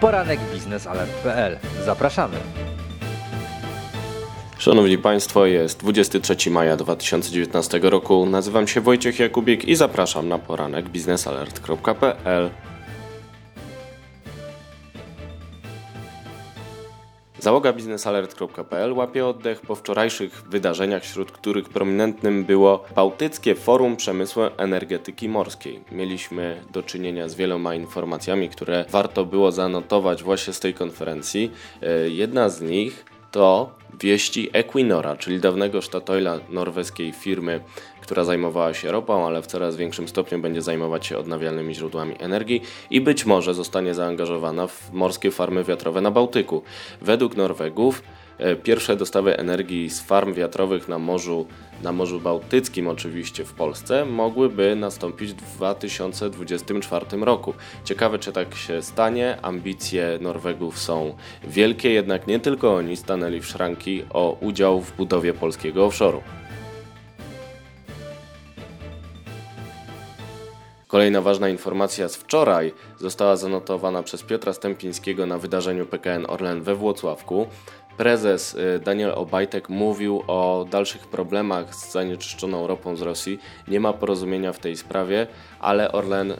poranek 0.00 0.40
biznesalert.pl. 0.52 1.56
Zapraszamy. 1.84 2.36
Szanowni 4.58 4.98
Państwo, 4.98 5.46
jest 5.46 5.80
23 5.80 6.50
maja 6.50 6.76
2019 6.76 7.80
roku. 7.82 8.26
Nazywam 8.26 8.68
się 8.68 8.80
Wojciech 8.80 9.18
Jakubik 9.18 9.64
i 9.64 9.76
zapraszam 9.76 10.28
na 10.28 10.38
poranek 10.38 10.88
biznesalert.pl. 10.88 12.50
Załoga 17.40 17.72
biznesalert.pl 17.72 18.92
łapie 18.92 19.26
oddech 19.26 19.60
po 19.60 19.74
wczorajszych 19.74 20.42
wydarzeniach, 20.42 21.02
wśród 21.02 21.32
których 21.32 21.68
prominentnym 21.68 22.44
było 22.44 22.84
Bałtyckie 22.96 23.54
Forum 23.54 23.96
Przemysłu 23.96 24.42
Energetyki 24.56 25.28
Morskiej. 25.28 25.80
Mieliśmy 25.92 26.62
do 26.72 26.82
czynienia 26.82 27.28
z 27.28 27.34
wieloma 27.34 27.74
informacjami, 27.74 28.48
które 28.48 28.84
warto 28.90 29.24
było 29.24 29.52
zanotować 29.52 30.22
właśnie 30.22 30.52
z 30.52 30.60
tej 30.60 30.74
konferencji. 30.74 31.50
E, 31.82 32.08
jedna 32.08 32.48
z 32.48 32.60
nich 32.60 33.04
to 33.38 33.70
wieści 34.00 34.50
Equinora, 34.52 35.16
czyli 35.16 35.40
dawnego 35.40 35.82
Statoila 35.82 36.40
norweskiej 36.50 37.12
firmy, 37.12 37.60
która 38.00 38.24
zajmowała 38.24 38.74
się 38.74 38.92
ropą, 38.92 39.26
ale 39.26 39.42
w 39.42 39.46
coraz 39.46 39.76
większym 39.76 40.08
stopniu 40.08 40.38
będzie 40.38 40.62
zajmować 40.62 41.06
się 41.06 41.18
odnawialnymi 41.18 41.74
źródłami 41.74 42.14
energii 42.18 42.62
i 42.90 43.00
być 43.00 43.26
może 43.26 43.54
zostanie 43.54 43.94
zaangażowana 43.94 44.66
w 44.66 44.92
morskie 44.92 45.30
farmy 45.30 45.64
wiatrowe 45.64 46.00
na 46.00 46.10
Bałtyku. 46.10 46.62
Według 47.00 47.36
Norwegów 47.36 48.02
pierwsze 48.62 48.96
dostawy 48.96 49.36
energii 49.36 49.90
z 49.90 50.00
farm 50.00 50.34
wiatrowych 50.34 50.88
na 50.88 50.98
Morzu, 50.98 51.46
na 51.82 51.92
Morzu 51.92 52.20
Bałtyckim, 52.20 52.88
oczywiście 52.88 53.44
w 53.44 53.52
Polsce, 53.52 54.04
mogłyby 54.04 54.76
nastąpić 54.76 55.32
w 55.32 55.56
2024 55.56 57.06
roku. 57.20 57.54
Ciekawe, 57.84 58.18
czy 58.18 58.32
tak 58.32 58.54
się 58.54 58.82
stanie. 58.82 59.38
Ambicje 59.42 60.18
Norwegów 60.20 60.78
są 60.78 61.14
wielkie, 61.44 61.90
jednak 61.90 62.26
nie 62.26 62.40
tylko 62.40 62.74
oni 62.74 62.96
stanęli 62.96 63.40
w 63.40 63.46
szranki 63.46 64.04
o 64.10 64.36
udział 64.40 64.80
w 64.80 64.96
budowie 64.96 65.34
polskiego 65.34 65.88
offshore'u. 65.88 66.20
Kolejna 70.88 71.22
ważna 71.22 71.48
informacja 71.48 72.08
z 72.08 72.16
wczoraj 72.16 72.72
została 72.98 73.36
zanotowana 73.36 74.02
przez 74.02 74.22
Piotra 74.22 74.52
Stępińskiego 74.52 75.26
na 75.26 75.38
wydarzeniu 75.38 75.86
PKN 75.86 76.26
Orlen 76.28 76.62
we 76.62 76.74
Włocławku 76.74 77.46
prezes 77.98 78.54
y, 78.54 78.80
Daniel 78.84 79.12
Obajtek 79.14 79.68
mówił 79.68 80.22
o 80.26 80.66
dalszych 80.70 81.06
problemach 81.06 81.74
z 81.74 81.92
zanieczyszczoną 81.92 82.66
ropą 82.66 82.96
z 82.96 83.02
Rosji. 83.02 83.38
Nie 83.68 83.80
ma 83.80 83.92
porozumienia 83.92 84.52
w 84.52 84.58
tej 84.58 84.76
sprawie, 84.76 85.26
ale 85.60 85.92
Orlen 85.92 86.30
y, 86.30 86.36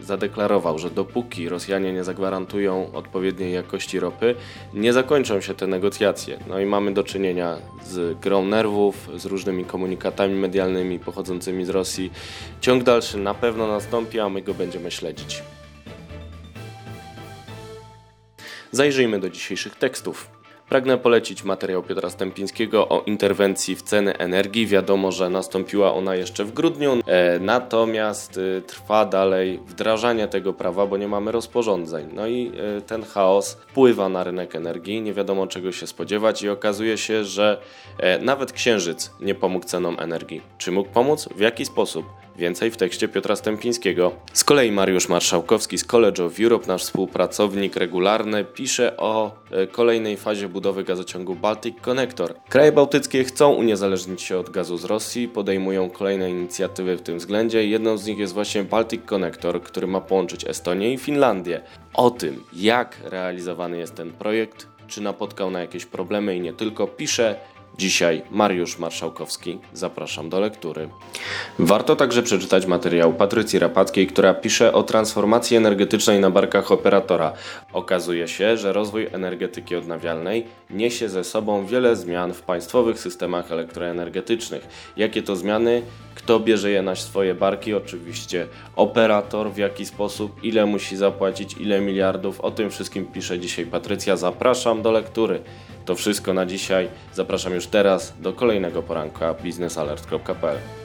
zadeklarował, 0.00 0.78
że 0.78 0.90
dopóki 0.90 1.48
Rosjanie 1.48 1.92
nie 1.92 2.04
zagwarantują 2.04 2.92
odpowiedniej 2.92 3.52
jakości 3.52 4.00
ropy, 4.00 4.34
nie 4.74 4.92
zakończą 4.92 5.40
się 5.40 5.54
te 5.54 5.66
negocjacje. 5.66 6.38
No 6.48 6.60
i 6.60 6.66
mamy 6.66 6.94
do 6.94 7.04
czynienia 7.04 7.56
z 7.84 8.18
grą 8.18 8.44
nerwów, 8.44 9.08
z 9.16 9.26
różnymi 9.26 9.64
komunikatami 9.64 10.34
medialnymi 10.34 10.98
pochodzącymi 10.98 11.64
z 11.64 11.68
Rosji. 11.68 12.12
Ciąg 12.60 12.82
dalszy 12.82 13.18
na 13.18 13.34
pewno 13.34 13.66
nastąpi, 13.66 14.20
a 14.20 14.28
my 14.28 14.42
go 14.42 14.54
będziemy 14.54 14.90
śledzić. 14.90 15.42
Zajrzyjmy 18.72 19.20
do 19.20 19.30
dzisiejszych 19.30 19.76
tekstów. 19.76 20.41
Pragnę 20.72 20.98
polecić 20.98 21.44
materiał 21.44 21.82
Piotra 21.82 22.10
Stępińskiego 22.10 22.88
o 22.88 23.02
interwencji 23.06 23.76
w 23.76 23.82
ceny 23.82 24.18
energii. 24.18 24.66
Wiadomo, 24.66 25.12
że 25.12 25.30
nastąpiła 25.30 25.94
ona 25.94 26.14
jeszcze 26.14 26.44
w 26.44 26.52
grudniu, 26.52 27.00
e, 27.06 27.38
natomiast 27.38 28.38
e, 28.58 28.62
trwa 28.62 29.04
dalej 29.04 29.60
wdrażanie 29.66 30.28
tego 30.28 30.52
prawa, 30.52 30.86
bo 30.86 30.96
nie 30.96 31.08
mamy 31.08 31.32
rozporządzeń. 31.32 32.08
No 32.14 32.26
i 32.26 32.52
e, 32.78 32.80
ten 32.80 33.02
chaos 33.02 33.54
wpływa 33.54 34.08
na 34.08 34.24
rynek 34.24 34.56
energii, 34.56 35.02
nie 35.02 35.12
wiadomo 35.12 35.46
czego 35.46 35.72
się 35.72 35.86
spodziewać 35.86 36.42
i 36.42 36.48
okazuje 36.48 36.98
się, 36.98 37.24
że 37.24 37.60
e, 37.98 38.18
nawet 38.18 38.52
księżyc 38.52 39.10
nie 39.20 39.34
pomógł 39.34 39.66
cenom 39.66 39.96
energii. 40.00 40.42
Czy 40.58 40.72
mógł 40.72 40.90
pomóc? 40.90 41.28
W 41.36 41.40
jaki 41.40 41.64
sposób? 41.64 42.21
Więcej 42.36 42.70
w 42.70 42.76
tekście 42.76 43.08
Piotra 43.08 43.36
Stępińskiego. 43.36 44.12
Z 44.32 44.44
kolei 44.44 44.72
Mariusz 44.72 45.08
Marszałkowski 45.08 45.78
z 45.78 45.84
College 45.84 46.24
of 46.24 46.40
Europe, 46.40 46.66
nasz 46.66 46.82
współpracownik 46.82 47.76
regularny, 47.76 48.44
pisze 48.44 48.96
o 48.96 49.32
e, 49.50 49.66
kolejnej 49.66 50.16
fazie 50.16 50.48
budowy 50.48 50.84
gazociągu 50.84 51.34
Baltic 51.34 51.80
Connector. 51.80 52.34
Kraje 52.48 52.72
bałtyckie 52.72 53.24
chcą 53.24 53.52
uniezależnić 53.52 54.22
się 54.22 54.38
od 54.38 54.50
gazu 54.50 54.78
z 54.78 54.84
Rosji, 54.84 55.28
podejmują 55.28 55.90
kolejne 55.90 56.30
inicjatywy 56.30 56.96
w 56.96 57.02
tym 57.02 57.18
względzie. 57.18 57.66
Jedną 57.66 57.96
z 57.96 58.06
nich 58.06 58.18
jest 58.18 58.34
właśnie 58.34 58.64
Baltic 58.64 59.02
Connector, 59.06 59.62
który 59.62 59.86
ma 59.86 60.00
połączyć 60.00 60.44
Estonię 60.44 60.92
i 60.92 60.98
Finlandię. 60.98 61.60
O 61.94 62.10
tym, 62.10 62.44
jak 62.52 62.96
realizowany 63.04 63.78
jest 63.78 63.94
ten 63.94 64.12
projekt, 64.12 64.66
czy 64.88 65.00
napotkał 65.00 65.50
na 65.50 65.60
jakieś 65.60 65.86
problemy 65.86 66.36
i 66.36 66.40
nie 66.40 66.52
tylko, 66.52 66.86
pisze 66.86 67.36
Dzisiaj 67.78 68.22
Mariusz 68.30 68.78
Marszałkowski. 68.78 69.58
Zapraszam 69.72 70.28
do 70.30 70.40
lektury. 70.40 70.88
Warto 71.58 71.96
także 71.96 72.22
przeczytać 72.22 72.66
materiał 72.66 73.12
Patrycji 73.12 73.58
Rapackiej, 73.58 74.06
która 74.06 74.34
pisze 74.34 74.72
o 74.72 74.82
transformacji 74.82 75.56
energetycznej 75.56 76.20
na 76.20 76.30
barkach 76.30 76.72
operatora. 76.72 77.32
Okazuje 77.72 78.28
się, 78.28 78.56
że 78.56 78.72
rozwój 78.72 79.08
energetyki 79.12 79.76
odnawialnej 79.76 80.46
niesie 80.70 81.08
ze 81.08 81.24
sobą 81.24 81.66
wiele 81.66 81.96
zmian 81.96 82.34
w 82.34 82.42
państwowych 82.42 82.98
systemach 82.98 83.52
elektroenergetycznych. 83.52 84.92
Jakie 84.96 85.22
to 85.22 85.36
zmiany? 85.36 85.82
Kto 86.14 86.40
bierze 86.40 86.70
je 86.70 86.82
na 86.82 86.94
swoje 86.94 87.34
barki? 87.34 87.74
Oczywiście 87.74 88.46
operator, 88.76 89.50
w 89.50 89.56
jaki 89.56 89.86
sposób, 89.86 90.44
ile 90.44 90.66
musi 90.66 90.96
zapłacić, 90.96 91.56
ile 91.60 91.80
miliardów. 91.80 92.40
O 92.40 92.50
tym 92.50 92.70
wszystkim 92.70 93.06
pisze 93.06 93.38
dzisiaj 93.38 93.66
Patrycja. 93.66 94.16
Zapraszam 94.16 94.82
do 94.82 94.92
lektury. 94.92 95.42
To 95.84 95.94
wszystko 95.94 96.34
na 96.34 96.46
dzisiaj. 96.46 96.88
Zapraszam 97.14 97.54
już 97.54 97.66
teraz 97.66 98.14
do 98.20 98.32
kolejnego 98.32 98.82
poranka 98.82 99.34
biznesalert.pl. 99.34 100.81